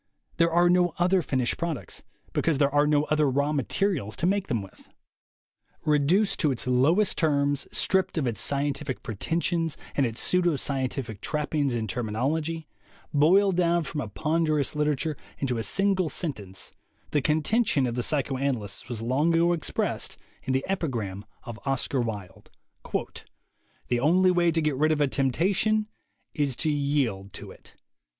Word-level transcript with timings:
104 0.37 0.37
THE 0.37 0.49
WAY 0.49 0.49
TO 0.49 0.49
WILL 0.49 0.51
POWER 0.53 0.57
There 0.57 0.61
are 0.63 0.69
no 0.71 1.05
other 1.05 1.21
finished 1.21 1.57
products, 1.59 2.03
because 2.33 2.57
there 2.57 2.73
are 2.73 2.87
no 2.87 3.03
other 3.03 3.29
raw 3.29 3.53
materials 3.53 4.15
to 4.15 4.25
make 4.25 4.47
them 4.47 4.63
with. 4.63 4.89
Reduced 5.85 6.39
to 6.39 6.51
its 6.51 6.65
lowest 6.65 7.19
terms, 7.19 7.67
stripped 7.71 8.17
of 8.17 8.25
its 8.25 8.41
scientific 8.41 9.03
pretensions 9.03 9.77
and 9.95 10.07
its 10.07 10.19
pseudo 10.19 10.55
scientific 10.55 11.21
trappings 11.21 11.75
and 11.75 11.87
terminology, 11.87 12.67
boiled 13.13 13.55
down 13.55 13.83
from 13.83 14.01
a 14.01 14.07
ponderous 14.07 14.75
literature 14.75 15.15
into 15.37 15.59
a 15.59 15.63
single 15.63 16.09
sentence, 16.09 16.73
the 17.11 17.21
contention 17.21 17.85
of 17.85 17.93
the 17.93 18.01
psychoanalysts 18.01 18.89
was 18.89 19.03
long 19.03 19.31
ago 19.35 19.53
expressed 19.53 20.17
in 20.41 20.51
the 20.53 20.65
epigram 20.67 21.25
of 21.43 21.59
Oscar 21.67 22.01
Wilde: 22.01 22.49
"The 23.87 23.99
only 23.99 24.31
way 24.31 24.49
to 24.51 24.63
get 24.63 24.75
rid 24.75 24.91
of 24.91 24.99
a 24.99 25.07
temptation 25.07 25.89
is 26.33 26.55
to 26.55 26.71
yield 26.71 27.33
to 27.33 27.51
it." 27.51 27.75